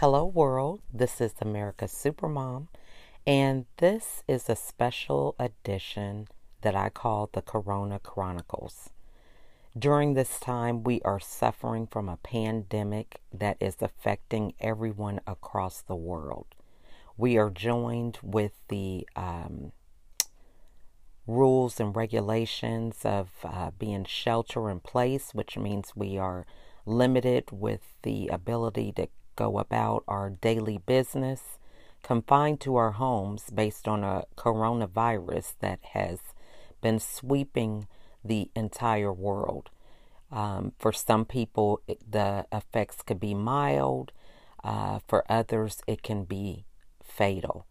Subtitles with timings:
[0.00, 0.80] Hello, world.
[0.90, 2.68] This is America's Supermom,
[3.26, 6.26] and this is a special edition
[6.62, 8.88] that I call the Corona Chronicles.
[9.78, 15.96] During this time, we are suffering from a pandemic that is affecting everyone across the
[15.96, 16.46] world.
[17.18, 19.72] We are joined with the um,
[21.26, 26.46] rules and regulations of uh, being shelter in place, which means we are
[26.86, 29.08] limited with the ability to
[29.40, 31.40] go about our daily business,
[32.02, 36.18] confined to our homes based on a coronavirus that has
[36.82, 37.86] been sweeping
[38.22, 39.70] the entire world.
[40.30, 44.12] Um, for some people, the effects could be mild.
[44.62, 46.66] Uh, for others, it can be
[47.02, 47.64] fatal.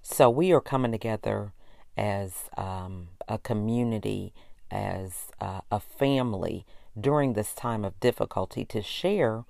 [0.00, 1.52] So we are coming together
[1.98, 4.32] as um, a community,
[4.70, 6.64] as uh, a family
[6.98, 9.44] during this time of difficulty to share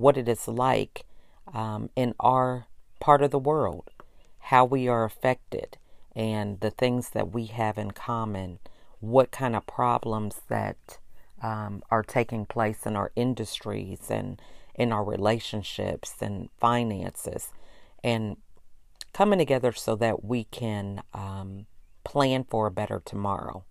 [0.00, 1.04] what it is like
[1.52, 2.66] um, in our
[3.00, 3.90] part of the world,
[4.38, 5.76] how we are affected,
[6.16, 8.58] and the things that we have in common,
[9.00, 10.98] what kind of problems that
[11.42, 14.40] um, are taking place in our industries and
[14.74, 17.50] in our relationships and finances,
[18.02, 18.38] and
[19.12, 21.66] coming together so that we can um,
[22.04, 23.64] plan for a better tomorrow.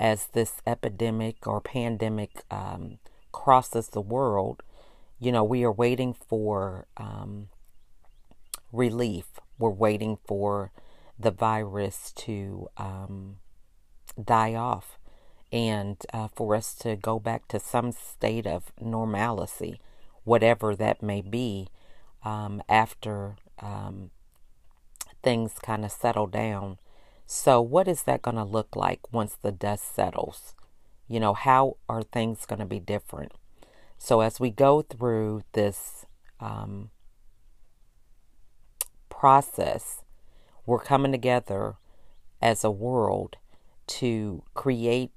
[0.00, 2.98] As this epidemic or pandemic um,
[3.32, 4.62] crosses the world,
[5.20, 7.48] you know, we are waiting for um,
[8.72, 9.26] relief.
[9.58, 10.70] We're waiting for
[11.18, 13.38] the virus to um,
[14.22, 14.98] die off
[15.50, 19.80] and uh, for us to go back to some state of normalcy,
[20.24, 21.68] whatever that may be,
[22.24, 24.10] um, after um,
[25.22, 26.78] things kind of settle down.
[27.26, 30.54] So, what is that going to look like once the dust settles?
[31.08, 33.32] You know, how are things going to be different?
[33.98, 36.06] So, as we go through this
[36.40, 36.90] um,
[39.10, 40.02] process,
[40.64, 41.74] we're coming together
[42.40, 43.36] as a world
[43.88, 45.10] to create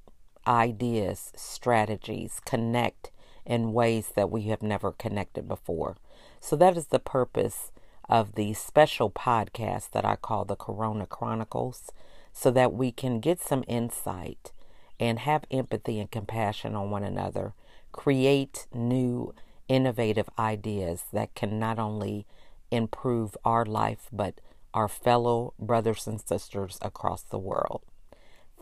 [0.48, 3.12] ideas, strategies, connect
[3.46, 5.96] in ways that we have never connected before.
[6.40, 7.72] So, that is the purpose
[8.10, 11.92] of the special podcast that I call the Corona Chronicles,
[12.34, 14.52] so that we can get some insight
[15.00, 17.54] and have empathy and compassion on one another
[17.92, 19.34] create new,
[19.68, 22.26] innovative ideas that can not only
[22.72, 24.40] improve our life, but
[24.74, 27.82] our fellow brothers and sisters across the world.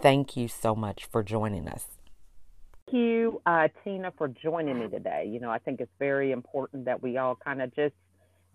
[0.02, 1.86] Thank you so much for joining us.
[2.86, 5.30] Thank you, uh, Tina, for joining me today.
[5.32, 7.94] You know, I think it's very important that we all kind of just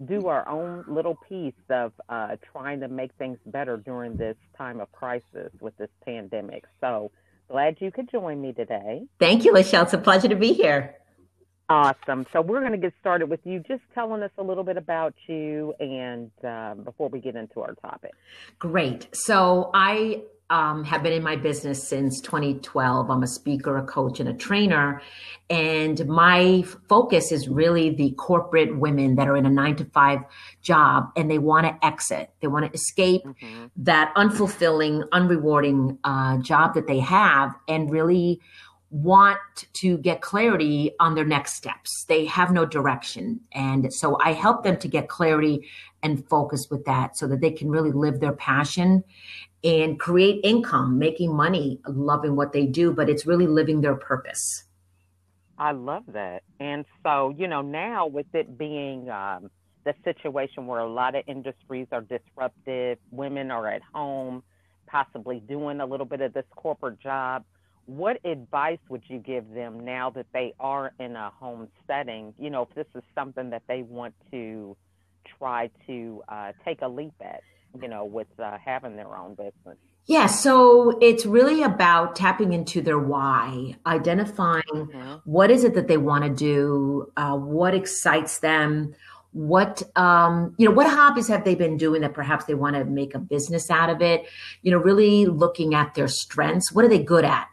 [0.04, 4.80] do our own little piece of uh, trying to make things better during this time
[4.80, 6.64] of crisis with this pandemic.
[6.80, 7.12] So,
[7.48, 9.02] Glad you could join me today.
[9.18, 9.84] Thank you, Lachelle.
[9.84, 10.96] It's a pleasure to be here.
[11.68, 12.26] Awesome.
[12.32, 15.14] So we're going to get started with you just telling us a little bit about
[15.26, 18.12] you and uh, before we get into our topic.
[18.58, 19.08] Great.
[19.16, 23.10] So I um, have been in my business since 2012.
[23.10, 25.00] I'm a speaker, a coach, and a trainer.
[25.48, 30.20] And my focus is really the corporate women that are in a nine to five
[30.62, 32.30] job and they want to exit.
[32.40, 33.66] They want to escape mm-hmm.
[33.76, 38.40] that unfulfilling, unrewarding uh, job that they have and really
[38.90, 39.38] want
[39.72, 42.04] to get clarity on their next steps.
[42.06, 43.40] They have no direction.
[43.52, 45.68] And so I help them to get clarity
[46.02, 49.02] and focus with that so that they can really live their passion
[49.64, 54.64] and create income, making money, loving what they do, but it's really living their purpose.
[55.58, 56.42] I love that.
[56.60, 59.50] And so, you know, now with it being um,
[59.84, 64.42] the situation where a lot of industries are disrupted, women are at home,
[64.86, 67.44] possibly doing a little bit of this corporate job.
[67.86, 72.34] What advice would you give them now that they are in a home setting?
[72.38, 74.76] You know, if this is something that they want to
[75.38, 77.42] try to uh, take a leap at?
[77.80, 79.78] You know, with uh, having their own business?
[80.06, 85.14] Yeah, so it's really about tapping into their why, identifying mm-hmm.
[85.24, 88.94] what is it that they want to do, uh, what excites them,
[89.32, 92.84] what um, you know, what hobbies have they been doing that perhaps they want to
[92.84, 94.26] make a business out of it.
[94.62, 96.70] You know, really looking at their strengths.
[96.70, 97.48] What are they good at,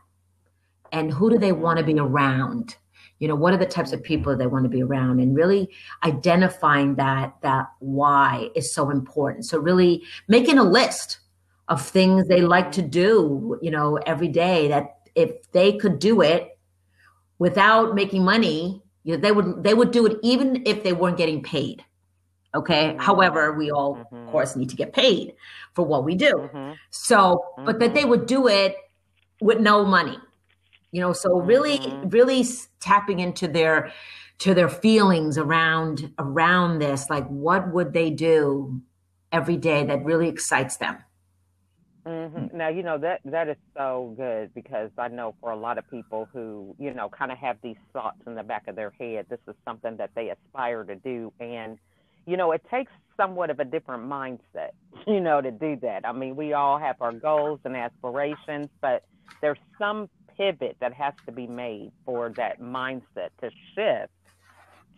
[0.91, 2.75] and who do they want to be around?
[3.21, 5.69] You know what are the types of people they want to be around and really
[6.03, 11.19] identifying that that why is so important so really making a list
[11.67, 16.21] of things they like to do you know every day that if they could do
[16.21, 16.57] it
[17.37, 21.17] without making money you know they would they would do it even if they weren't
[21.17, 21.85] getting paid
[22.55, 22.99] okay mm-hmm.
[22.99, 24.15] however we all mm-hmm.
[24.15, 25.33] of course need to get paid
[25.73, 26.73] for what we do mm-hmm.
[26.89, 28.09] so but that they mm-hmm.
[28.09, 28.75] would do it
[29.41, 30.17] with no money
[30.91, 32.09] you know so really mm-hmm.
[32.09, 32.45] really
[32.79, 33.91] tapping into their
[34.39, 38.81] to their feelings around around this like what would they do
[39.31, 40.97] every day that really excites them
[42.05, 42.57] Mm-hmm.
[42.57, 45.89] Now you know that that is so good because I know for a lot of
[45.89, 49.27] people who you know kind of have these thoughts in the back of their head,
[49.29, 51.77] this is something that they aspire to do, and
[52.25, 54.71] you know it takes somewhat of a different mindset,
[55.07, 56.07] you know, to do that.
[56.07, 59.03] I mean, we all have our goals and aspirations, but
[59.41, 60.09] there's some
[60.41, 64.11] pivot that has to be made for that mindset to shift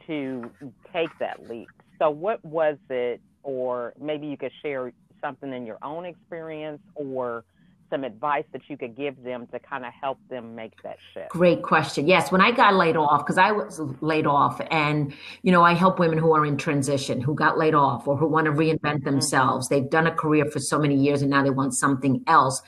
[0.07, 0.49] to
[0.93, 1.69] take that leap.
[1.99, 7.43] So, what was it, or maybe you could share something in your own experience or
[7.89, 11.29] some advice that you could give them to kind of help them make that shift?
[11.29, 12.07] Great question.
[12.07, 15.73] Yes, when I got laid off, because I was laid off, and you know, I
[15.73, 18.79] help women who are in transition, who got laid off, or who want to reinvent
[18.79, 19.05] mm-hmm.
[19.05, 19.67] themselves.
[19.67, 19.75] Mm-hmm.
[19.75, 22.61] They've done a career for so many years, and now they want something else.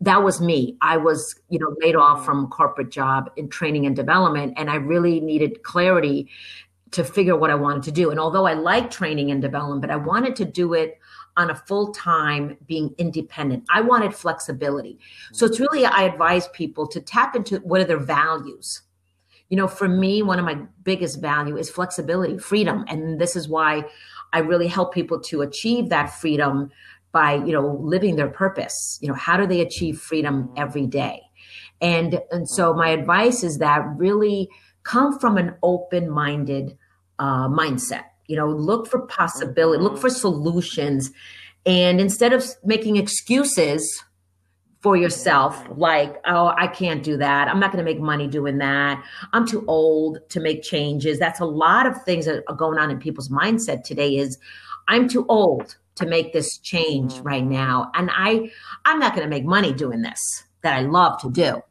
[0.00, 0.76] That was me.
[0.80, 4.76] I was, you know, laid off from corporate job in training and development, and I
[4.76, 6.28] really needed clarity
[6.92, 8.10] to figure what I wanted to do.
[8.10, 10.98] And although I like training and development, I wanted to do it
[11.36, 13.64] on a full time being independent.
[13.72, 14.98] I wanted flexibility.
[15.32, 18.82] So it's really, I advise people to tap into what are their values.
[19.48, 22.84] You know, for me, one of my biggest value is flexibility, freedom.
[22.88, 23.84] And this is why
[24.32, 26.70] I really help people to achieve that freedom
[27.12, 28.98] by, you know, living their purpose.
[29.00, 31.22] You know, how do they achieve freedom every day?
[31.80, 34.48] And, and so my advice is that really
[34.82, 36.76] come from an open minded
[37.18, 38.04] uh, mindset.
[38.26, 41.10] You know look for possibility look for solutions.
[41.66, 44.02] And instead of making excuses
[44.80, 47.48] for yourself like oh i can't do that.
[47.48, 49.02] I'm not going to make money doing that.
[49.32, 51.18] I'm too old to make changes.
[51.18, 54.38] That's a lot of things that are going on in people's mindset today is
[54.86, 57.26] i'm too old to make this change mm-hmm.
[57.26, 58.50] right now and i
[58.84, 61.62] i'm not going to make money doing this that i love to do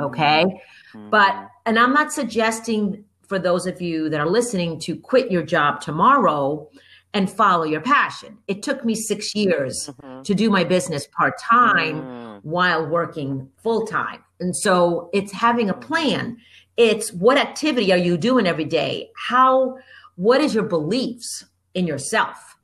[0.00, 1.10] okay mm-hmm.
[1.10, 5.42] but and i'm not suggesting for those of you that are listening to quit your
[5.42, 6.68] job tomorrow
[7.16, 8.36] and follow your passion.
[8.46, 10.22] It took me six years mm-hmm.
[10.22, 12.40] to do my business part time mm.
[12.42, 14.22] while working full time.
[14.38, 16.36] And so it's having a plan.
[16.76, 19.08] It's what activity are you doing every day?
[19.16, 19.78] How,
[20.16, 22.55] what is your beliefs in yourself?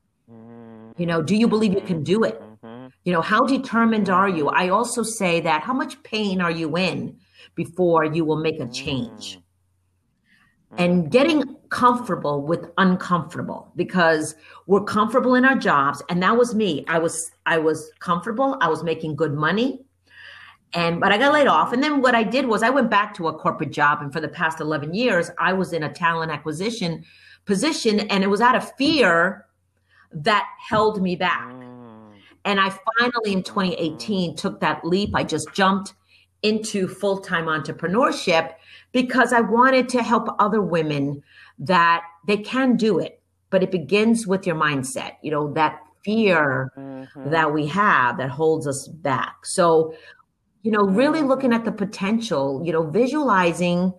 [0.97, 2.41] You know, do you believe you can do it?
[2.41, 2.89] Mm-hmm.
[3.05, 4.49] You know, how determined are you?
[4.49, 7.17] I also say that how much pain are you in
[7.55, 9.37] before you will make a change?
[9.37, 9.43] Mm
[10.79, 14.35] and getting comfortable with uncomfortable because
[14.67, 18.69] we're comfortable in our jobs and that was me i was i was comfortable i
[18.69, 19.81] was making good money
[20.75, 23.15] and but i got laid off and then what i did was i went back
[23.15, 26.31] to a corporate job and for the past 11 years i was in a talent
[26.31, 27.05] acquisition
[27.45, 29.47] position and it was out of fear
[30.15, 31.51] that held me back
[32.45, 35.95] and i finally in 2018 took that leap i just jumped
[36.43, 38.55] into full-time entrepreneurship
[38.91, 41.23] because I wanted to help other women
[41.59, 46.73] that they can do it, but it begins with your mindset, you know, that fear
[46.77, 47.31] mm-hmm.
[47.31, 49.47] that we have that holds us back.
[49.47, 49.95] So,
[50.63, 51.29] you know, really mm-hmm.
[51.29, 53.95] looking at the potential, you know, visualizing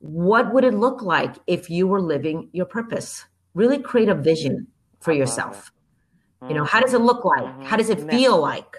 [0.00, 3.24] what would it look like if you were living your purpose?
[3.54, 4.66] Really create a vision
[5.04, 5.70] for yourself.
[6.42, 6.50] Mm-hmm.
[6.50, 7.44] You know, how does it look like?
[7.44, 7.62] Mm-hmm.
[7.62, 8.76] How does it feel like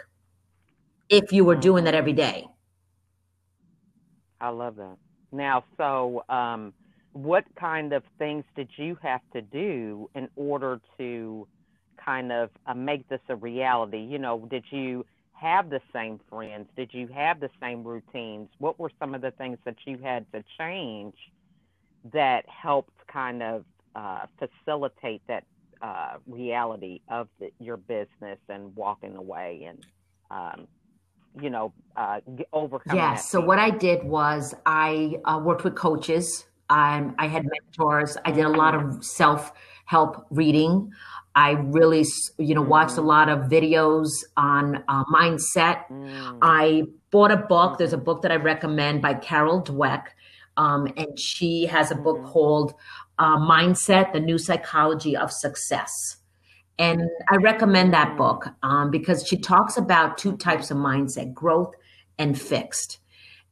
[1.08, 2.48] if you were doing that every day?
[4.42, 4.98] I love that.
[5.32, 6.74] Now, so um,
[7.14, 11.48] what kind of things did you have to do in order to
[12.04, 14.00] kind of uh, make this a reality?
[14.00, 16.68] You know, did you have the same friends?
[16.76, 18.50] Did you have the same routines?
[18.58, 21.16] What were some of the things that you had to change
[22.14, 25.44] that helped kind of uh, facilitate that
[25.86, 29.86] uh, reality of the, your business and walking away and
[30.32, 30.68] um,
[31.40, 32.22] you know, uh,
[32.54, 32.96] overcome.
[32.96, 33.30] Yes.
[33.30, 36.46] So what I did was I uh, worked with coaches.
[36.70, 38.18] Um, I had mentors.
[38.26, 39.52] I did a lot of self
[39.86, 40.92] help reading.
[41.36, 42.06] I really,
[42.38, 43.06] you know, watched a mm.
[43.08, 45.88] lot of videos on uh, mindset.
[45.92, 46.40] Mm.
[46.42, 47.78] I bought a book.
[47.78, 50.06] There's a book that I recommend by Carol Dweck.
[50.58, 52.32] Um, and she has a book mm.
[52.32, 52.74] called
[53.20, 56.18] uh, Mindset, the New Psychology of Success.
[56.78, 61.74] And I recommend that book um, because she talks about two types of mindset growth
[62.18, 63.00] and fixed.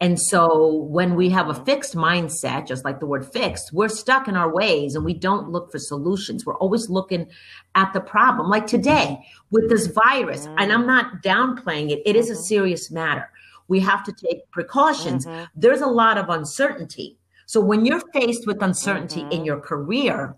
[0.01, 4.27] And so when we have a fixed mindset, just like the word fixed, we're stuck
[4.27, 6.45] in our ways and we don't look for solutions.
[6.45, 7.27] We're always looking
[7.75, 8.49] at the problem.
[8.49, 13.29] Like today with this virus, and I'm not downplaying it, it is a serious matter.
[13.69, 15.25] We have to take precautions.
[15.25, 15.45] Mm-hmm.
[15.55, 17.17] There's a lot of uncertainty.
[17.53, 19.31] So when you're faced with uncertainty mm-hmm.
[19.31, 20.35] in your career,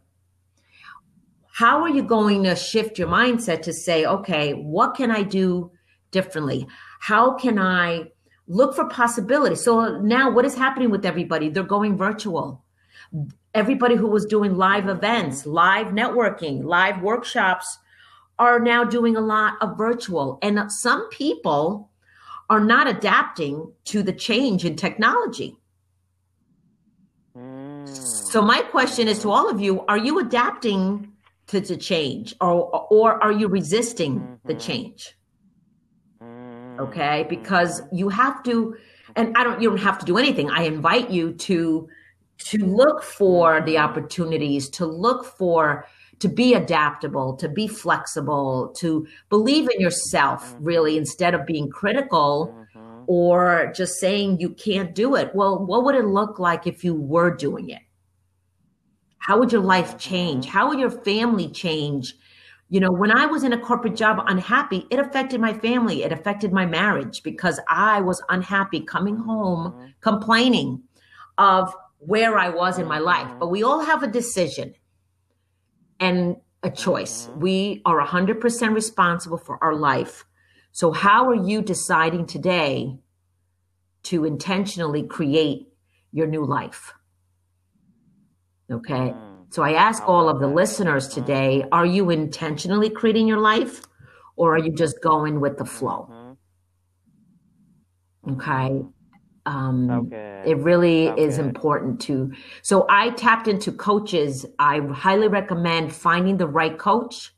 [1.50, 5.72] how are you going to shift your mindset to say, okay, what can I do
[6.12, 6.68] differently?
[7.00, 8.12] How can I
[8.48, 9.64] look for possibilities?
[9.64, 11.48] So now what is happening with everybody?
[11.48, 12.66] They're going virtual.
[13.54, 17.80] everybody who was doing live events, live networking, live workshops
[18.40, 20.38] are now doing a lot of virtual.
[20.42, 21.90] And some people
[22.50, 25.58] are not adapting to the change in technology.
[28.36, 31.14] So my question is to all of you, are you adapting
[31.48, 34.48] to the change or or are you resisting mm-hmm.
[34.50, 35.16] the change?
[36.22, 36.82] Mm-hmm.
[36.82, 37.26] Okay?
[37.30, 38.76] Because you have to
[39.16, 40.50] and I don't you don't have to do anything.
[40.50, 41.88] I invite you to
[42.50, 45.86] to look for the opportunities, to look for
[46.20, 50.66] to be adaptable, to be flexible, to believe in yourself mm-hmm.
[50.66, 53.04] really instead of being critical mm-hmm.
[53.08, 55.34] or just saying you can't do it.
[55.34, 57.80] Well, what would it look like if you were doing it?
[59.26, 59.98] How would your life mm-hmm.
[59.98, 60.46] change?
[60.46, 62.14] How would your family change?
[62.70, 66.04] You know, when I was in a corporate job unhappy, it affected my family.
[66.04, 69.86] It affected my marriage because I was unhappy coming home mm-hmm.
[70.02, 70.84] complaining
[71.40, 73.32] of where I was in my life.
[73.40, 74.76] But we all have a decision
[76.00, 77.26] and a choice.
[77.26, 77.40] Mm-hmm.
[77.40, 80.24] We are 100% responsible for our life.
[80.72, 83.00] So, how are you deciding today
[84.04, 85.70] to intentionally create
[86.12, 86.94] your new life?
[88.72, 88.94] Okay.
[88.94, 89.54] Mm.
[89.54, 93.82] So, I ask all of the listeners today are you intentionally creating your life
[94.36, 96.10] or are you just going with the flow?
[98.26, 98.32] Mm-hmm.
[98.34, 98.82] Okay.
[99.46, 100.44] Um, okay.
[100.46, 101.22] It really okay.
[101.22, 102.34] is important to.
[102.64, 104.46] So I tapped into coaches.
[104.58, 107.32] I highly recommend finding the right coach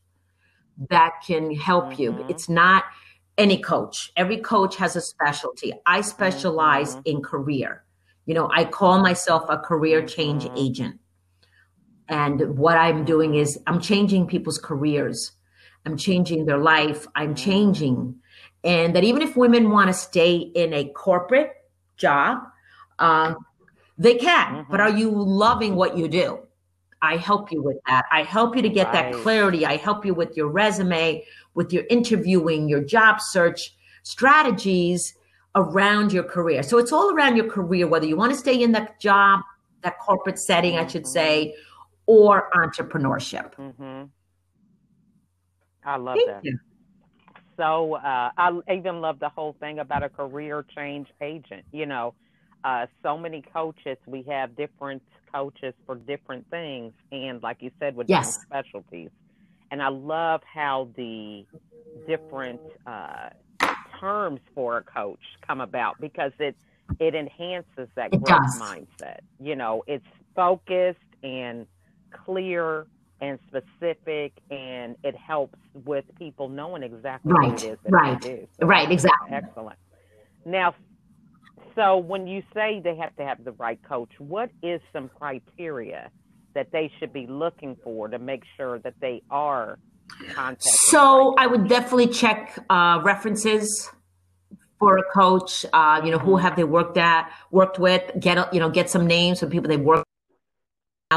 [0.89, 2.01] that can help mm-hmm.
[2.01, 2.25] you.
[2.29, 2.86] It's not
[3.38, 4.12] any coach.
[4.15, 5.74] Every coach has a specialty.
[5.86, 7.17] I specialize mm-hmm.
[7.17, 7.84] in career.
[8.25, 10.57] You know, I call myself a career change mm-hmm.
[10.57, 11.00] agent.
[12.09, 15.31] And what I'm doing is I'm changing people's careers.
[15.85, 17.07] I'm changing their life.
[17.15, 17.35] I'm mm-hmm.
[17.35, 18.15] changing.
[18.63, 21.53] And that even if women want to stay in a corporate
[21.97, 22.39] job.
[22.99, 23.45] Um,
[23.97, 24.71] they can, mm-hmm.
[24.71, 26.39] but are you loving what you do?
[27.01, 28.05] I help you with that.
[28.11, 29.11] I help you to get right.
[29.11, 29.65] that clarity.
[29.65, 31.23] I help you with your resume,
[31.53, 35.13] with your interviewing, your job search strategies
[35.55, 36.63] around your career.
[36.63, 39.41] So it's all around your career, whether you want to stay in that job,
[39.81, 40.85] that corporate setting, mm-hmm.
[40.85, 41.55] I should say,
[42.07, 43.53] or entrepreneurship.
[43.55, 44.05] Mm-hmm.
[45.85, 46.43] I love Thank that.
[46.43, 46.57] You
[47.57, 51.65] so uh, I even love the whole thing about a career change agent.
[51.71, 52.13] You know,
[52.63, 55.01] uh, so many coaches, we have different
[55.33, 58.37] coaches for different things, and like you said, with yes.
[58.37, 59.09] different specialties.
[59.71, 61.45] And I love how the
[62.07, 63.29] different uh,
[63.99, 66.55] terms for a coach come about because it
[66.99, 68.61] it enhances that it growth does.
[68.61, 69.19] mindset.
[69.39, 71.65] You know, it's focused and
[72.25, 72.88] clear
[73.19, 78.21] and specific and it helps with people knowing exactly right, what it is that right,
[78.21, 78.47] they do.
[78.59, 79.31] So right, exactly.
[79.31, 79.79] Excellent.
[80.45, 80.75] Now,
[81.75, 86.09] so when you say they have to have the right coach, what is some criteria
[86.53, 89.79] that they should be looking for to make sure that they are
[90.33, 90.74] contacting?
[90.74, 93.89] So right I would definitely check uh, references
[94.79, 95.65] for a coach.
[95.74, 96.41] Uh, you know, who mm-hmm.
[96.43, 98.03] have they worked at, worked with?
[98.19, 100.05] Get you know, get some names of people they work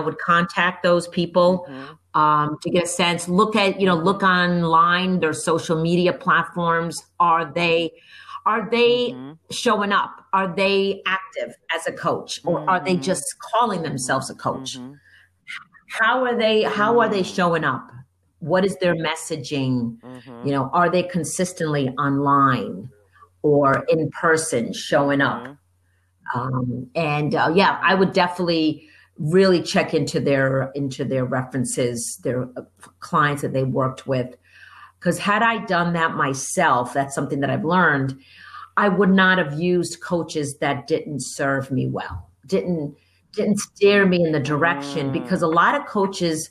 [0.01, 2.21] I would contact those people mm-hmm.
[2.21, 3.29] um, to get a sense.
[3.29, 7.03] Look at you know look online their social media platforms.
[7.19, 7.93] Are they
[8.47, 9.33] are they mm-hmm.
[9.51, 10.25] showing up?
[10.33, 12.69] Are they active as a coach, or mm-hmm.
[12.69, 13.03] are they mm-hmm.
[13.03, 14.79] just calling themselves a coach?
[14.79, 14.95] Mm-hmm.
[15.91, 16.63] How are they?
[16.63, 17.35] How are they mm-hmm.
[17.35, 17.91] showing up?
[18.39, 19.99] What is their messaging?
[20.47, 22.89] You know, are they consistently online
[23.43, 25.59] or in person showing up?
[26.35, 28.89] Um, and uh, yeah, I would definitely
[29.21, 32.63] really check into their into their references, their uh,
[32.99, 34.37] clients that they worked with.
[34.99, 38.19] Because had I done that myself, that's something that I've learned.
[38.77, 42.97] I would not have used coaches that didn't serve me well, didn't
[43.33, 45.11] didn't steer me in the direction.
[45.11, 45.13] Mm.
[45.13, 46.51] Because a lot of coaches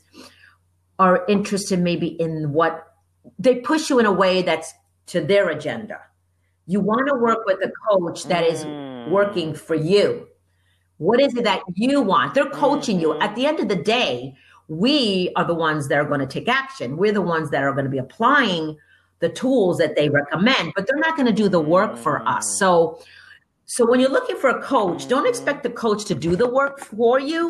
[1.00, 2.94] are interested maybe in what
[3.38, 4.74] they push you in a way that's
[5.08, 6.00] to their agenda.
[6.68, 9.10] You want to work with a coach that is mm.
[9.10, 10.29] working for you
[11.00, 12.36] what is it that you want?
[12.36, 13.14] They're coaching mm-hmm.
[13.14, 13.20] you.
[13.20, 14.36] At the end of the day,
[14.68, 16.98] we are the ones that are going to take action.
[16.98, 18.78] We're the ones that are going to be applying
[19.20, 22.46] the tools that they recommend, but they're not going to do the work for us.
[22.46, 22.58] Mm.
[22.60, 23.02] So,
[23.66, 25.30] so when you're looking for a coach, don't mm-hmm.
[25.30, 27.48] expect the coach to do the work for you.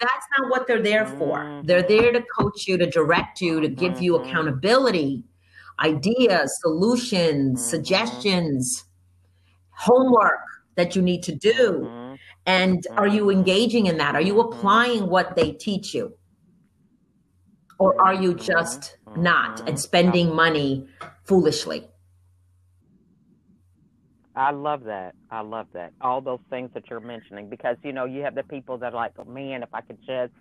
[0.00, 1.62] That's not what they're there for.
[1.64, 2.02] They're mm-hmm.
[2.02, 5.24] there to coach you, to direct you, to give you accountability,
[5.80, 8.84] ideas, solutions, suggestions,
[9.70, 10.40] homework
[10.76, 11.99] that you need to do
[12.46, 14.14] and are you engaging in that?
[14.14, 16.14] Are you applying what they teach you?
[17.78, 20.86] Or are you just not and spending money
[21.24, 21.88] foolishly?
[24.36, 25.14] I love that.
[25.30, 25.92] I love that.
[26.00, 28.96] All those things that you're mentioning because you know you have the people that are
[28.96, 30.32] like, oh, man, if I could just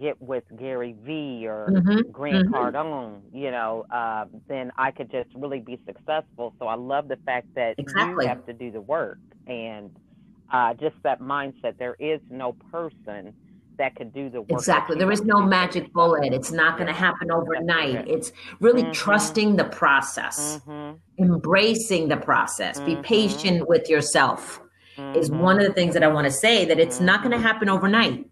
[0.00, 2.10] get with Gary Vee or mm-hmm.
[2.10, 2.54] Grant mm-hmm.
[2.54, 6.54] Cardone, you know, uh, then I could just really be successful.
[6.58, 8.24] So I love the fact that exactly.
[8.24, 9.90] you have to do the work and
[10.52, 11.78] uh, just that mindset.
[11.78, 13.32] There is no person
[13.78, 14.50] that could do the work.
[14.50, 14.96] Exactly.
[14.96, 16.32] There is no magic bullet.
[16.32, 18.06] It's not going to happen overnight.
[18.06, 18.92] It's really mm-hmm.
[18.92, 21.22] trusting the process, mm-hmm.
[21.22, 23.02] embracing the process, be mm-hmm.
[23.02, 24.60] patient with yourself.
[25.16, 27.38] Is one of the things that I want to say that it's not going to
[27.38, 28.26] happen overnight.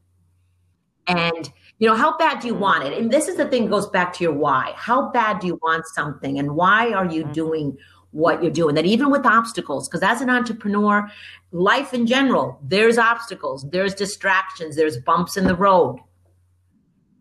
[1.06, 2.92] And you know, how bad do you want it?
[2.92, 4.74] And this is the thing goes back to your why.
[4.76, 7.78] How bad do you want something and why are you doing
[8.12, 8.74] what you're doing?
[8.74, 11.10] That even with obstacles, because as an entrepreneur,
[11.52, 15.98] life in general, there's obstacles, there's distractions, there's bumps in the road.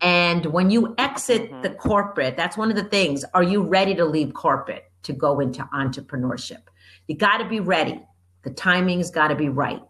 [0.01, 1.61] And when you exit mm-hmm.
[1.61, 3.25] the corporate, that's one of the things.
[3.33, 6.61] Are you ready to leave corporate to go into entrepreneurship?
[7.07, 8.01] You got to be ready.
[8.43, 9.81] The timing's got to be right.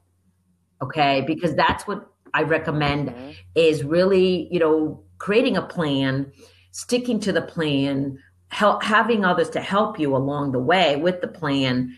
[0.82, 1.24] Okay.
[1.28, 3.32] Because that's what I recommend mm-hmm.
[3.56, 6.32] is really, you know, creating a plan,
[6.72, 8.18] sticking to the plan,
[8.50, 11.96] help having others to help you along the way with the plan.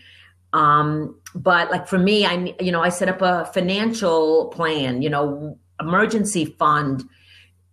[0.52, 5.08] Um, but like for me, I, you know, I set up a financial plan, you
[5.08, 7.04] know, emergency fund,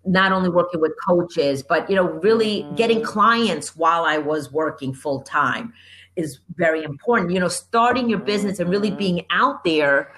[0.05, 2.75] not only working with coaches, but, you know, really mm-hmm.
[2.75, 5.73] getting clients while I was working full time
[6.15, 7.31] is very important.
[7.31, 8.97] You know, starting your business and really mm-hmm.
[8.97, 10.13] being out there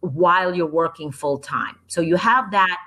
[0.00, 1.76] while you're working full time.
[1.86, 2.78] So you have that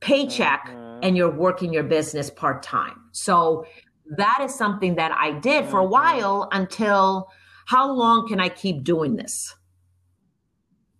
[0.00, 1.00] paycheck mm-hmm.
[1.02, 2.98] and you're working your business part time.
[3.12, 3.66] So
[4.16, 5.92] that is something that I did for a mm-hmm.
[5.92, 7.28] while until
[7.66, 9.54] how long can I keep doing this?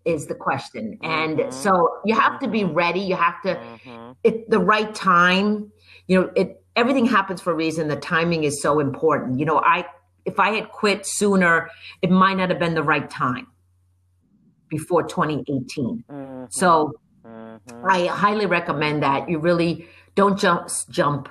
[0.04, 0.98] Is the question.
[1.02, 1.50] And mm-hmm.
[1.50, 2.74] so you have to be mm-hmm.
[2.74, 3.00] ready.
[3.00, 4.12] You have to, mm-hmm.
[4.24, 5.70] at the right time,
[6.08, 7.88] you know, it, everything happens for a reason.
[7.88, 9.38] The timing is so important.
[9.38, 9.84] You know, I,
[10.24, 13.46] if I had quit sooner, it might not have been the right time
[14.68, 16.04] before 2018.
[16.10, 16.44] Mm-hmm.
[16.50, 17.86] So mm-hmm.
[17.86, 21.28] I highly recommend that you really don't just jump,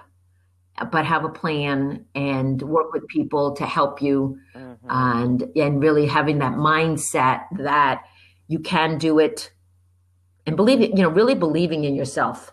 [0.92, 4.90] but have a plan and work with people to help you mm-hmm.
[4.90, 8.04] and and really having that mindset that
[8.48, 9.52] you can do it
[10.46, 12.52] and believe it, you know, really believing in yourself.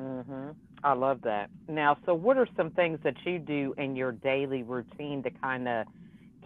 [0.00, 0.50] Mm-hmm.
[0.82, 1.48] I love that.
[1.68, 5.68] Now, so what are some things that you do in your daily routine to kind
[5.68, 5.86] of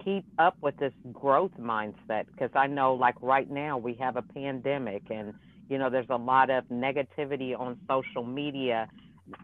[0.05, 4.23] keep up with this growth mindset because I know like right now we have a
[4.23, 5.33] pandemic and
[5.69, 8.89] you know there's a lot of negativity on social media.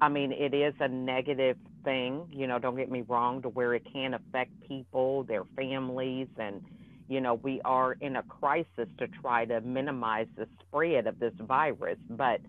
[0.01, 3.75] I mean it is a negative thing, you know, don't get me wrong to where
[3.75, 6.63] it can affect people, their families and
[7.09, 11.35] you know, we are in a crisis to try to minimize the spread of this
[11.41, 12.41] virus, but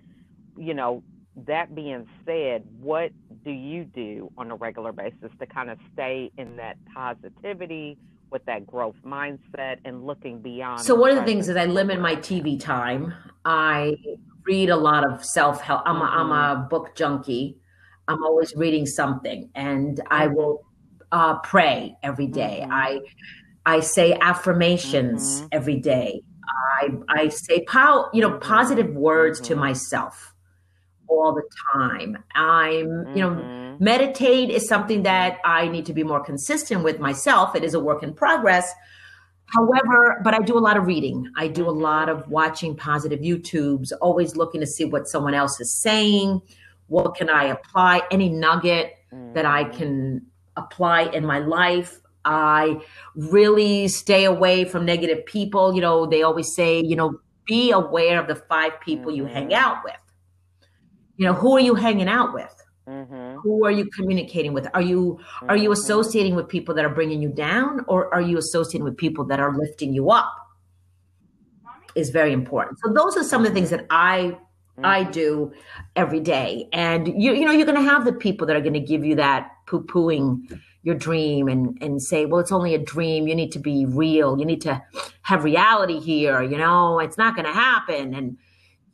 [0.56, 1.04] you know,
[1.36, 3.12] that being said, what
[3.44, 7.98] do you do on a regular basis to kind of stay in that positivity
[8.30, 10.82] with that growth mindset and looking beyond?
[10.82, 13.14] So, one of the things is I limit my TV time.
[13.46, 13.96] I
[14.46, 15.82] read a lot of self help.
[15.86, 16.04] I'm, mm-hmm.
[16.04, 16.70] I'm a mm-hmm.
[16.70, 17.58] book junkie.
[18.08, 20.36] I'm always reading something, and I mm-hmm.
[20.36, 20.66] will
[21.12, 22.62] uh, pray every day.
[22.64, 22.72] Mm-hmm.
[22.74, 23.00] I
[23.66, 25.48] I say affirmations mm-hmm.
[25.52, 26.22] every day.
[26.80, 30.34] I I say pow, you know positive words to myself
[31.08, 32.18] all the time.
[32.36, 33.18] I'm, mm-hmm.
[33.18, 33.84] you know, mm-hmm.
[33.84, 37.56] meditate is something that I need to be more consistent with myself.
[37.56, 38.72] It is a work in progress.
[39.54, 41.32] However, but I do a lot of reading.
[41.36, 45.60] I do a lot of watching positive YouTubes, always looking to see what someone else
[45.60, 46.42] is saying.
[46.88, 48.02] What can I apply?
[48.12, 48.94] Any nugget
[49.34, 49.78] that I mm-hmm.
[49.78, 50.26] can
[50.58, 52.00] apply in my life.
[52.26, 52.80] I
[53.16, 55.76] really stay away from negative people.
[55.76, 59.50] You know, they always say, you know, be aware of the five people you hang
[59.50, 59.64] mm-hmm.
[59.64, 59.96] out with
[61.18, 63.38] you know who are you hanging out with mm-hmm.
[63.38, 65.50] who are you communicating with are you mm-hmm.
[65.50, 65.74] are you mm-hmm.
[65.74, 69.40] associating with people that are bringing you down or are you associating with people that
[69.40, 70.34] are lifting you up
[71.96, 74.86] is very important so those are some of the things that i mm-hmm.
[74.86, 75.52] i do
[75.96, 78.74] every day and you you know you're going to have the people that are going
[78.74, 83.28] to give you that poo-pooing your dream and and say well it's only a dream
[83.28, 84.82] you need to be real you need to
[85.22, 88.38] have reality here you know it's not going to happen and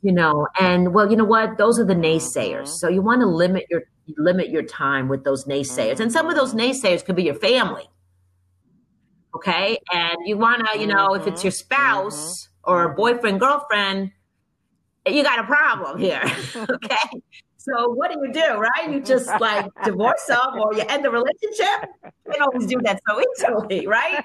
[0.02, 1.58] you know and well you know what?
[1.58, 2.62] Those are the naysayers.
[2.62, 2.66] Mm-hmm.
[2.66, 3.82] so you want to limit your
[4.16, 6.00] limit your time with those naysayers.
[6.00, 6.70] And some of those mm-hmm.
[6.70, 7.88] naysayers could be your family.
[9.34, 9.78] Okay?
[9.92, 11.58] And you want to you know if it's your mm-hmm.
[11.58, 14.12] spouse or boyfriend girlfriend
[15.06, 16.22] you got a problem here.
[16.70, 17.22] Okay
[17.60, 21.10] so what do you do right you just like divorce them or you end the
[21.10, 21.90] relationship
[22.26, 24.24] you don't always do that so easily right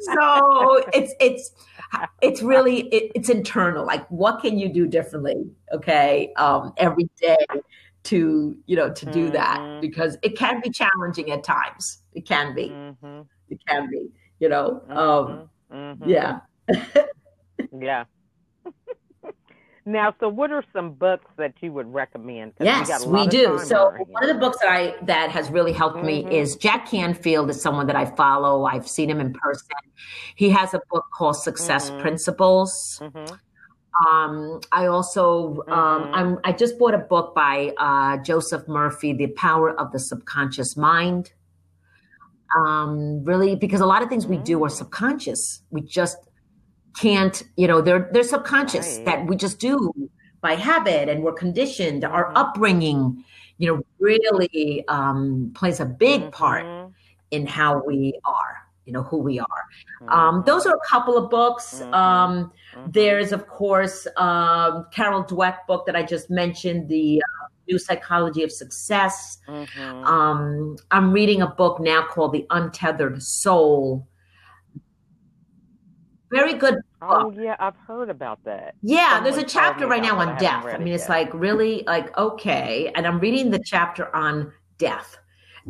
[0.00, 1.52] so it's it's
[2.20, 7.44] it's really it, it's internal like what can you do differently okay um, every day
[8.02, 9.34] to you know to do mm-hmm.
[9.34, 13.22] that because it can be challenging at times it can be mm-hmm.
[13.52, 14.08] It can be,
[14.40, 14.82] you know.
[14.88, 16.08] Um, Mm-hmm.
[16.08, 16.40] yeah.
[17.80, 18.04] Yeah.
[19.84, 22.52] Now, so what are some books that you would recommend?
[22.60, 23.58] we Yes, a we do.
[23.58, 26.30] So one of the books that I that has really helped me Mhm.
[26.32, 28.64] is Jack Canfield is someone that I follow.
[28.64, 29.66] I've seen him in person.
[30.36, 31.98] He has a book called Success Mhm.
[32.00, 33.00] Principles.
[33.02, 33.38] Mhm.
[34.06, 36.10] Um, I also um, Mhm.
[36.14, 40.76] I'm, I just bought a book by uh, Joseph Murphy, The Power of the Subconscious
[40.76, 41.32] Mind.
[42.56, 44.72] Um, really, because a lot of things we do are Mm.
[44.76, 45.62] subconscious.
[45.70, 46.18] We just
[46.94, 49.06] can't, you know, they're they're subconscious Right.
[49.06, 49.92] that we just do
[50.40, 52.04] by habit, and we're conditioned.
[52.04, 52.32] Our Mhm.
[52.36, 53.24] upbringing,
[53.58, 56.92] you know, really um, plays a big part Mhm.
[57.30, 58.56] in how we are.
[58.84, 59.64] You know who we are.
[60.08, 61.80] Um, those are a couple of books.
[61.80, 61.94] Mhm.
[61.94, 62.92] Um, Mhm.
[62.92, 68.42] there's, of course, um, Carol Dweck book that I just mentioned, The uh, New Psychology
[68.42, 69.38] of Success.
[69.48, 70.04] Mhm.
[70.04, 74.04] Um, I'm reading a book now called The Untethered Soul.
[76.32, 76.74] Very good.
[76.74, 76.82] Book.
[77.10, 78.74] Oh yeah, I've heard about that.
[78.82, 80.28] Yeah, there's a chapter right now that.
[80.28, 80.64] On death.
[80.66, 81.08] I mean, it's yet.
[81.10, 85.18] like really like okay, and I'm reading the chapter on death,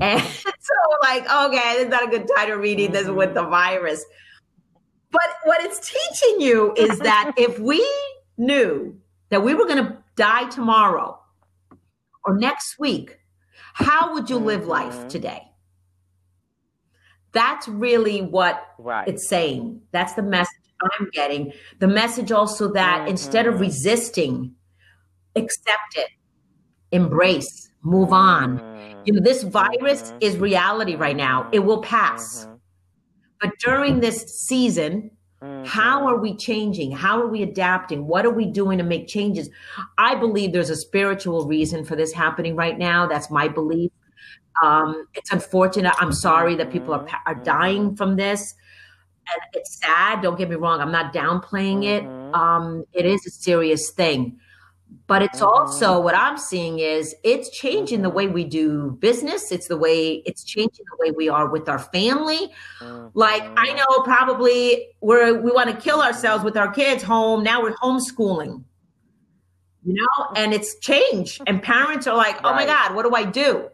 [0.00, 0.22] and
[0.60, 3.34] so like okay, it's not a good time to reading this with Mhm.
[3.34, 4.04] the virus.
[5.10, 7.84] But what it's teaching you is that if we
[8.38, 8.96] knew
[9.30, 11.18] that we were going to die tomorrow
[12.24, 13.18] or next week,
[13.74, 15.08] how would you live life Mhm.
[15.08, 15.51] today?
[17.32, 19.08] That's really what Right.
[19.08, 19.80] it's saying.
[19.92, 20.58] That's the message
[20.98, 21.52] I'm getting.
[21.78, 24.54] The message also that instead of resisting,
[25.36, 26.08] accept it,
[26.90, 28.58] embrace, move on.
[28.58, 29.06] Mhm.
[29.06, 30.16] You know, this virus Mhm.
[30.20, 31.48] is reality right now.
[31.52, 32.46] It will pass.
[32.46, 32.58] Mhm.
[33.40, 35.10] But during this season,
[35.64, 36.06] how Mhm.
[36.06, 36.92] are we changing?
[36.92, 38.06] How are we adapting?
[38.06, 39.48] What are we doing to make changes?
[39.98, 43.06] I believe there's a spiritual reason for this happening right now.
[43.06, 43.90] That's my belief.
[44.62, 45.94] Um, it's unfortunate.
[45.98, 48.54] I'm sorry that people are, are dying from this.
[49.32, 50.20] And it's sad.
[50.20, 50.80] Don't get me wrong.
[50.80, 52.02] I'm not downplaying it.
[52.04, 52.34] Mhm.
[52.34, 54.38] Um, it is a serious thing.
[55.06, 59.50] But it's also what I'm seeing is it's changing the way we do business.
[59.50, 62.50] It's the way it's changing the way we are with our family.
[63.14, 67.42] Like I know probably we're we want to kill ourselves with our kids home.
[67.42, 68.64] Now we're homeschooling.
[69.84, 71.40] You know, and it's changed.
[71.46, 73.68] And parents are like, "Oh my god, what do I do?"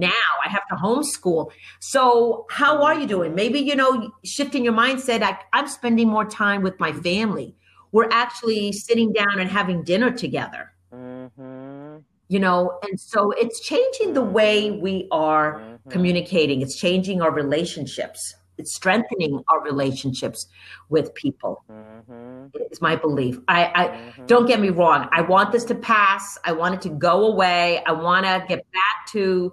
[0.00, 1.50] Now I have to homeschool.
[1.78, 3.34] So how are you doing?
[3.34, 5.22] Maybe you know, shifting your mindset.
[5.22, 7.54] I, I'm spending more time with my family.
[7.92, 10.72] We're actually sitting down and having dinner together.
[10.92, 12.02] Mhm.
[12.28, 15.90] You know, and so it's changing the way we are Mhm.
[15.90, 16.62] communicating.
[16.62, 18.34] It's changing our relationships.
[18.56, 20.46] It's strengthening our relationships
[20.88, 21.64] with people.
[21.70, 22.50] Mhm.
[22.70, 23.38] Is my belief.
[23.48, 24.26] I, I Mhm.
[24.26, 25.08] don't get me wrong.
[25.12, 26.38] I want this to pass.
[26.44, 27.82] I want it to go away.
[27.84, 29.52] I want to get back to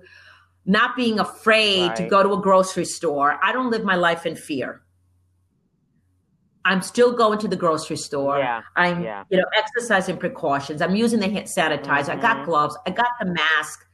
[0.67, 3.39] not being afraid to go to a grocery store.
[3.41, 4.81] I don't live my life in fear.
[6.65, 8.39] I'm still going to the grocery store.
[8.39, 9.23] Yeah, I'm, yeah.
[9.29, 10.81] you know, exercising precautions.
[10.81, 12.09] I'm using the hand sanitizer.
[12.09, 12.45] I got Mhm.
[12.45, 12.77] gloves.
[12.85, 13.85] I got the mask.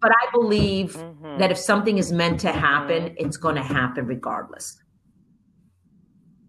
[0.00, 1.38] But I believe Mhm.
[1.40, 3.14] that if something is meant to happen, Mhm.
[3.18, 4.80] it's going to happen regardless.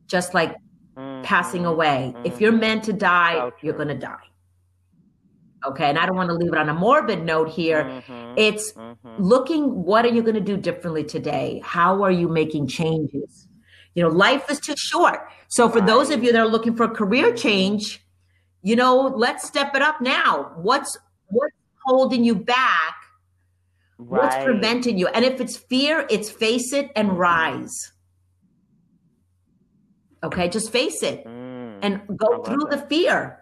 [0.05, 0.55] Just like
[1.23, 1.69] passing Mhm.
[1.69, 2.15] away.
[2.23, 4.23] If you're meant to die, So you're going to die.
[5.65, 5.85] Okay.
[5.85, 7.83] And I don't want to leave it on a morbid note here.
[7.83, 8.33] Mhm.
[8.37, 8.95] It's Mhm.
[9.19, 11.61] looking what are you going to do differently today?
[11.63, 13.47] How are you making changes?
[13.93, 15.27] You know, life is too short.
[15.49, 18.03] So for those of you that are looking for a career change,
[18.63, 20.53] you know, let's step it up now.
[20.55, 20.97] What's
[21.27, 22.95] what's holding you back?
[23.97, 25.07] What's preventing you?
[25.09, 27.17] And if it's fear, it's face it and Mhm.
[27.17, 27.91] rise.
[30.23, 31.79] Okay, just face it Mm.
[31.81, 33.40] and go through the fear.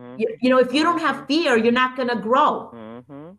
[0.00, 0.18] Mhm.
[0.18, 2.70] You, you know, if you don't have fear, you're not going to grow.
[2.74, 3.36] Mhm.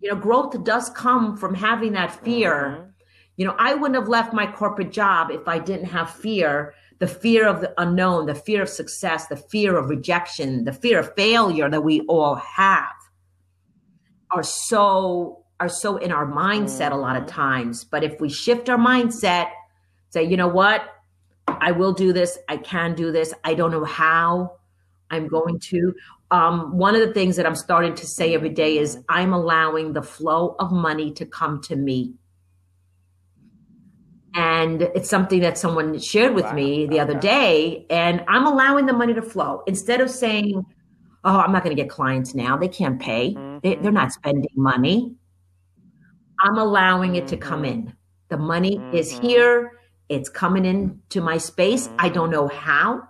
[0.00, 2.54] You know, growth does come from having that fear.
[2.54, 2.92] Mhm.
[3.36, 7.06] You know, I wouldn't have left my corporate job if I didn't have fear the
[7.06, 11.14] fear of the unknown, the fear of success, the fear of rejection, the fear of
[11.14, 12.92] failure that we all have
[14.32, 17.28] are so are so in our mindset a lot of Mhm.
[17.28, 17.84] times.
[17.84, 19.48] But if we shift our mindset,
[20.10, 20.82] say, you know what?
[21.48, 22.38] I will do this.
[22.48, 23.34] I can do this.
[23.42, 24.57] I don't know how
[25.10, 25.94] I'm going to.
[26.30, 29.92] Um, one of the things that I'm starting to say every day is I'm allowing
[29.92, 32.14] the flow of money to come to me.
[34.34, 36.52] And it's something that someone shared with Wow.
[36.52, 37.86] me the other day.
[37.90, 40.64] And I'm allowing the money to flow instead of saying,
[41.24, 42.56] oh, I'm not going to get clients now.
[42.56, 43.82] They can't pay, they, Mhm.
[43.82, 45.16] they're not spending money.
[46.40, 47.72] I'm allowing it to come Mhm.
[47.72, 47.96] in.
[48.28, 49.18] The money is Mhm.
[49.20, 49.72] here.
[50.08, 51.88] It's coming into my space.
[51.98, 53.02] I don't know how,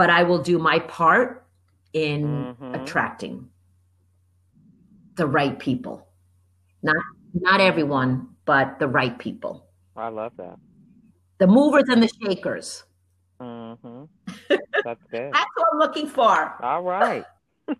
[0.00, 1.44] but I will do my part
[1.92, 2.22] in
[2.58, 2.74] Mhm.
[2.74, 3.50] attracting
[5.16, 6.08] the right people.
[6.82, 6.96] Not
[7.34, 9.66] not everyone, but the right people.
[9.94, 10.58] I love that.
[11.36, 12.84] The movers and the shakers.
[13.42, 14.04] Mm-hmm.
[14.86, 15.34] That's good.
[15.34, 16.64] That's what I'm looking for.
[16.64, 17.26] All right.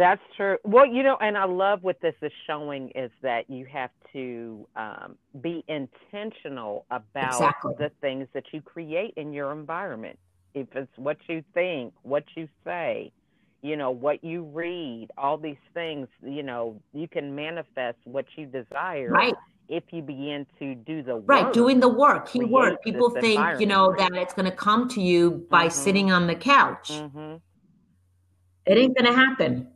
[0.00, 0.56] That's true.
[0.64, 4.66] Well, you know, and I love what this is showing is that you have to
[4.74, 7.74] um, be intentional about Exactly.
[7.78, 10.18] the things that you create in your environment.
[10.54, 13.12] If it's what you think, what you say,
[13.60, 18.46] you know, what you read, all these things, you know, you can manifest what you
[18.46, 19.34] desire Right.
[19.68, 21.28] if you begin to do the work.
[21.28, 22.78] Right, doing the work, key word.
[22.82, 25.72] People think, you know, that it's going to come to you by Mhm.
[25.72, 26.88] sitting on the couch.
[26.90, 27.34] Mm-hmm.
[28.64, 29.68] It ain't going to happen.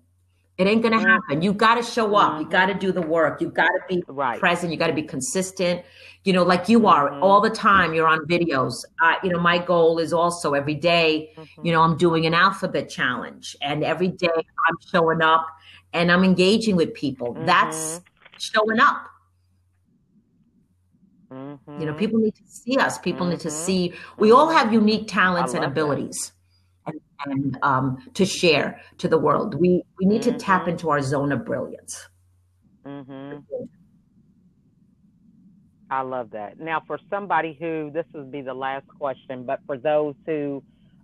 [0.57, 1.01] It ain't Mhm.
[1.01, 1.43] happen.
[1.43, 2.39] You got to show up.
[2.41, 2.51] You Mhm.
[2.51, 3.41] got to do the work.
[3.41, 4.39] You got to be Right.
[4.39, 4.71] present.
[4.73, 5.83] You got to be consistent.
[6.23, 7.23] You know, like you are Mhm.
[7.23, 7.93] all the time.
[7.93, 8.85] You're on videos.
[9.03, 11.65] Uh, you know, my goal is also every day, Mhm.
[11.65, 14.29] you know, I'm doing an alphabet challenge, and every day
[14.69, 15.47] I'm showing up
[15.93, 17.37] and I'm engaging with people.
[17.45, 18.01] That's
[18.39, 19.07] showing up.
[21.81, 22.99] You know, people need to see us.
[22.99, 23.95] People need to see.
[24.19, 26.29] We all have unique talents and abilities.
[26.29, 26.34] that.
[27.27, 29.55] And, um, to share to the world.
[29.55, 30.69] We we need to tap Mhm.
[30.69, 32.09] into our zone of brilliance.
[32.87, 33.39] Mm-hmm.
[35.91, 36.59] I love that.
[36.59, 40.63] Now, for somebody who, this would be the last question, but for those who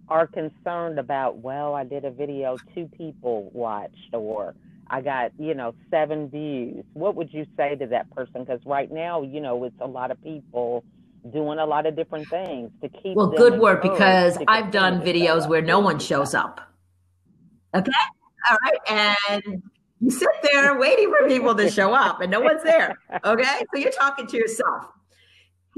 [0.08, 4.54] are concerned about, well, I did a video, two people watched, or
[4.88, 8.44] I got, you know, seven views, what would you say to that person?
[8.44, 10.84] Because right now, you know, it's a lot of people
[11.32, 13.16] doing a lot of different things to keep.
[13.16, 16.60] Well, good work because I've done continue to show videos where no one shows up.
[17.74, 17.90] Okay,
[18.50, 18.78] all right,
[19.46, 19.62] and
[20.00, 22.98] you sit there waiting for people to show up, and no one's there.
[23.24, 24.86] Okay, so you're talking to yourself.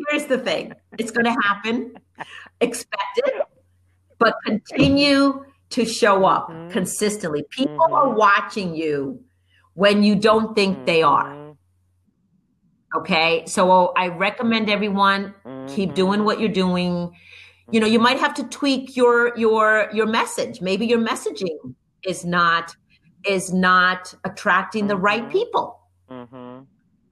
[0.09, 1.95] Here's the thing: it's going to happen.
[2.61, 3.43] Expect it,
[4.19, 6.71] but continue to show up Mhm.
[6.71, 7.45] consistently.
[7.51, 8.17] People are Mhm.
[8.17, 9.25] watching you
[9.75, 11.42] when you don't think they are.
[12.95, 15.35] Okay, so I recommend everyone
[15.67, 15.95] keep Mhm.
[15.95, 17.11] doing what you're doing.
[17.71, 20.61] You know, you might have to tweak your your your message.
[20.61, 21.75] Maybe your messaging
[22.05, 22.77] is not
[23.25, 25.33] is not attracting the right Mhm.
[25.33, 25.81] people.
[26.11, 26.67] Mhm.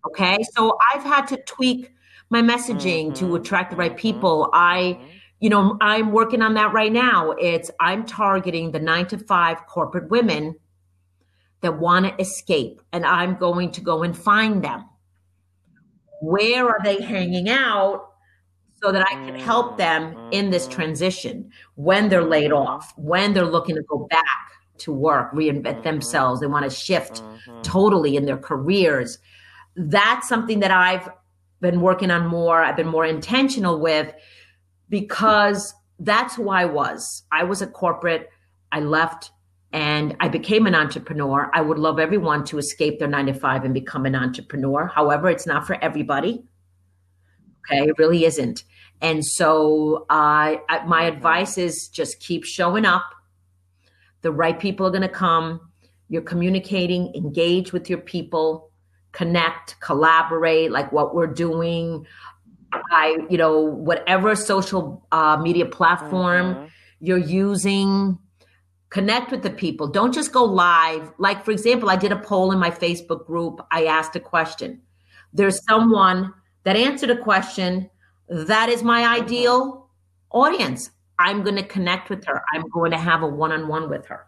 [0.09, 1.93] Okay, so I've had to tweak
[2.31, 3.37] my messaging to Mhm.
[3.37, 3.99] attract the right Mhm.
[3.99, 4.51] people.
[4.53, 4.99] I
[5.43, 7.31] you know, I'm working on that right now.
[7.39, 10.57] It's I'm targeting the nine to five corporate women
[11.63, 14.85] that want to escape, and I'm going to go and find them.
[16.21, 18.07] Where are they hanging out
[18.83, 20.71] so that I can help them in this Mhm.
[20.71, 22.67] transition when they're laid Mhm.
[22.67, 25.83] off, when they're looking to go back to work, reinvent Mhm.
[25.83, 27.63] themselves, they want to shift Mhm.
[27.63, 29.19] totally in their careers.
[29.77, 31.09] That's something that I've
[31.61, 32.63] been working on more.
[32.63, 34.15] I've been more intentional with
[34.89, 37.25] because that's who I was.
[37.31, 38.31] I was a corporate.
[38.73, 39.31] I left
[39.73, 41.51] and I became an entrepreneur.
[41.55, 44.87] I would love everyone to escape their nine to five and become an entrepreneur.
[44.87, 46.43] However, it's not for everybody.
[47.71, 48.65] Okay, it really isn't.
[49.01, 53.05] And so, uh, I, my advice is just keep showing up.
[54.23, 55.61] The right people are going to come.
[56.09, 58.71] You're communicating, engage with your people,
[59.13, 62.07] connect, collaborate, like what we're doing.
[62.73, 66.71] I, you know, whatever social uh, media platform Mhm.
[67.01, 68.19] you're using,
[68.91, 69.87] connect with the people.
[69.87, 71.13] Don't just go live.
[71.19, 73.61] Like, for example, I did a poll in my Facebook group.
[73.71, 74.83] I asked a question.
[75.33, 77.89] There's someone that answered a question.
[78.29, 79.89] That is my ideal
[80.31, 80.91] audience.
[81.19, 82.43] I'm going to connect with her.
[82.53, 84.27] I'm going to have a one on one with her.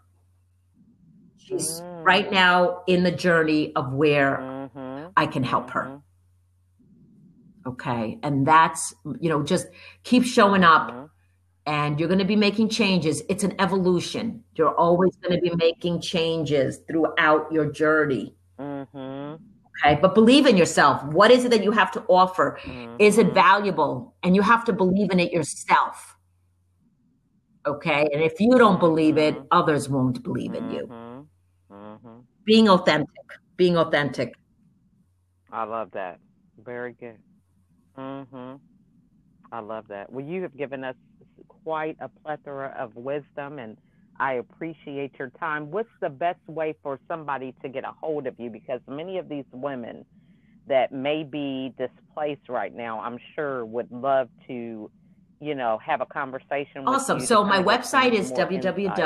[1.38, 2.05] She's Mm.
[2.05, 5.12] right now in the journey of where Mhm.
[5.16, 5.85] I can help her.
[5.85, 6.03] Mhm.
[7.66, 8.18] Okay.
[8.22, 9.66] And that's, you know, just
[10.05, 11.01] keep showing up.
[11.66, 13.22] And you're going to be making changes.
[13.29, 14.42] It's an evolution.
[14.57, 18.35] You're always going to be making changes throughout your journey.
[18.59, 19.38] Mhm.
[19.85, 19.98] Okay.
[20.01, 21.03] But believe in yourself.
[21.05, 22.59] What is it that you have to offer?
[22.98, 23.35] Is it Mhm.
[23.35, 24.14] valuable?
[24.22, 26.16] And you have to believe in it yourself.
[27.66, 28.09] Okay.
[28.12, 29.46] And if you don't believe it, Mhm.
[29.51, 30.87] others won't believe in you.
[30.87, 31.27] Mhm.
[31.70, 32.25] Mhm.
[32.44, 33.09] Being authentic,
[33.57, 34.35] being authentic.
[35.51, 36.18] I love that.
[36.59, 37.18] Very good.
[39.53, 40.11] I love that.
[40.11, 40.96] Well, you have given us
[41.48, 43.78] quite a plethora of wisdom, and
[44.18, 45.70] I appreciate your time.
[45.70, 48.50] What's the best way for somebody to get a hold of you?
[48.50, 50.05] Because many of these women
[50.66, 54.90] that may be displaced right now, I'm sure would love to,
[55.40, 57.20] you know, have a conversation with Awesome.
[57.20, 59.00] So my kind of get some website is more insight on what they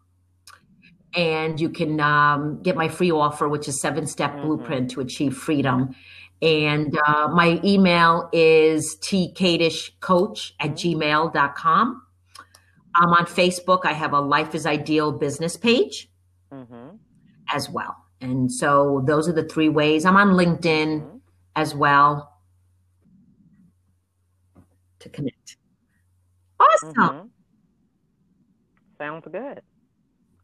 [1.14, 4.42] And you can um, get my free offer, which is seven step Mhm.
[4.42, 5.96] blueprint to achieve freedom.
[6.42, 12.02] And uh, my email is tkadishcoach at gmail.com.
[12.96, 13.86] I'm on Facebook.
[13.86, 16.10] I have a Life is Ideal business page
[16.52, 17.00] Mhm.
[17.54, 17.96] as well.
[18.22, 20.06] And so those are the three ways.
[20.06, 21.18] I'm on LinkedIn mm-hmm.
[21.56, 22.40] as well
[25.00, 25.58] to connect.
[26.60, 26.94] Awesome.
[26.94, 27.28] Mm-hmm.
[28.98, 29.62] Sounds good.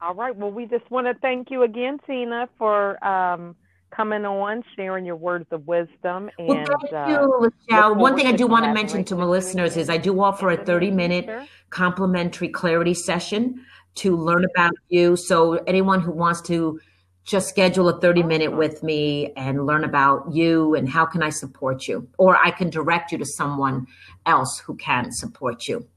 [0.02, 0.36] All right.
[0.36, 3.56] Well, we just want to thank you again, Tina, for um,
[3.96, 6.30] coming on, sharing your words of wisdom.
[6.38, 7.96] And, well, thank uh, you, Michelle.
[7.96, 10.58] One thing I do want to mention to my listeners is I do offer a
[10.58, 15.16] 30 minute complimentary clarity session to learn about you.
[15.16, 16.80] So anyone who wants to
[17.24, 21.30] just schedule a 30 minute with me and learn about you and how can I
[21.30, 22.08] support you?
[22.18, 23.88] Or I can direct you to someone
[24.26, 25.88] else who can support you.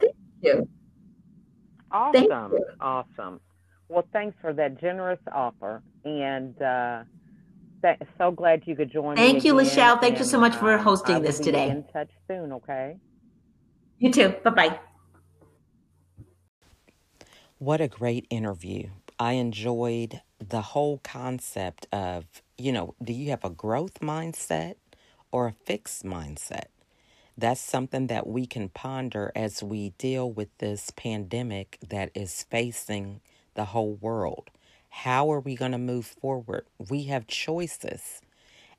[0.00, 0.68] Thank you.
[1.90, 2.12] Awesome.
[2.12, 2.66] Thank you.
[2.80, 3.40] Awesome.
[3.92, 5.82] Well, thanks for that generous offer.
[6.06, 7.02] And uh,
[7.82, 9.20] th- so glad you could join me.
[9.20, 10.00] Thank you, Lachelle.
[10.00, 11.68] Thank and, you so much for um, hosting this today.
[11.68, 12.96] in touch soon, okay?
[13.98, 14.34] You too.
[14.42, 14.80] Bye bye.
[17.58, 18.88] What a great interview.
[19.18, 22.24] I enjoyed the whole concept of,
[22.56, 24.76] you know, do you have a growth mindset
[25.30, 26.68] or a fixed mindset?
[27.36, 33.20] That's something that we can ponder as we deal with this pandemic that is facing
[33.54, 34.50] the whole world.
[34.90, 36.66] How are we going to move forward?
[36.90, 38.20] We have choices,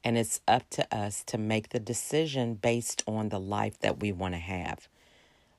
[0.04, 4.12] and it's up to us to make the decision based on the life that we
[4.12, 4.88] want to have.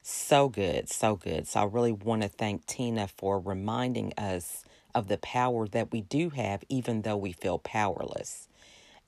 [0.03, 1.49] So good, so good.
[1.49, 6.03] So I really want to thank Tina for reminding us of the power that we
[6.03, 8.49] do have, even though we feel powerless,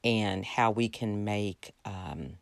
[0.04, 2.34] and how we can make um,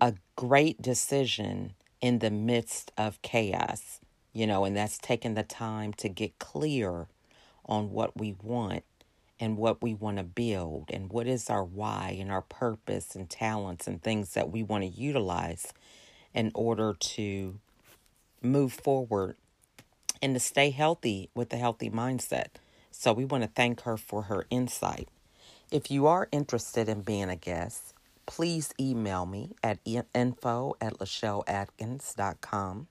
[0.00, 4.00] a great decision in the midst of chaos,
[4.34, 7.06] you know, and that's taking the time to get clear
[7.64, 8.82] on what we want
[9.40, 13.30] and what we want to build and what is our why and our purpose and
[13.30, 15.72] talents and things that we want to utilize
[16.34, 17.58] in order to
[18.42, 19.36] move forward
[20.20, 22.48] and to stay healthy with a healthy mindset.
[22.90, 25.08] So we want to thank her for her insight.
[25.70, 27.94] If you are interested in being a guest,
[28.26, 32.88] please email me at info at lachelleatkins.com.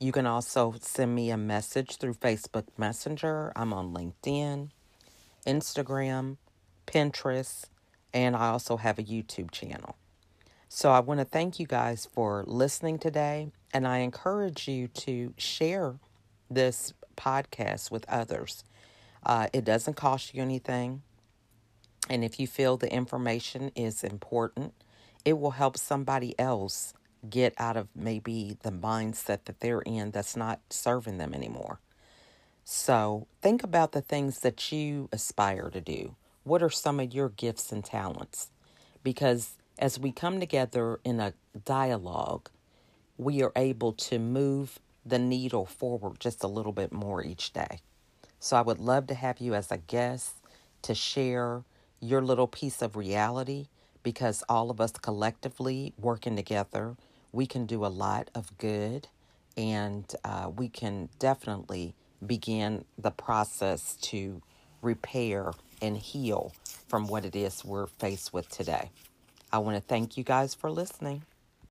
[0.00, 3.52] You can also send me a message through Facebook Messenger.
[3.54, 4.70] I'm on LinkedIn,
[5.46, 6.36] Instagram,
[6.86, 7.64] Pinterest,
[8.12, 9.96] and I also have a YouTube channel.
[10.68, 15.32] So I want to thank you guys for listening today, and I encourage you to
[15.36, 15.94] share
[16.50, 18.64] this podcast with others.
[19.24, 21.02] Uh, it doesn't cost you anything.
[22.10, 24.74] And if you feel the information is important,
[25.24, 26.92] it will help somebody else
[27.28, 31.80] get out of maybe the mindset that they're in that's not serving them anymore.
[32.64, 36.16] So think about the things that you aspire to do.
[36.44, 38.50] What are some of your gifts and talents?
[39.02, 41.34] Because as we come together in a
[41.64, 42.48] dialogue,
[43.16, 47.80] we are able to move the needle forward just a little bit more each day.
[48.40, 50.36] So I would love to have you as a guest
[50.82, 51.62] to share
[52.00, 53.68] your little piece of reality
[54.02, 56.96] because all of us collectively working together,
[57.34, 59.08] we can do a lot of good
[59.56, 61.94] and uh, we can definitely
[62.24, 64.40] begin the process to
[64.82, 66.52] repair and heal
[66.88, 68.90] from what it is we're faced with today.
[69.52, 71.22] I want to thank you guys for listening.